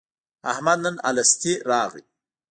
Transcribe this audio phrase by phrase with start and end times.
[0.51, 2.03] احمد نن الستی راغی.